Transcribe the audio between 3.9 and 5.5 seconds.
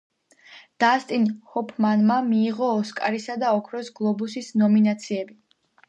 გლობუსის ნომინაციები.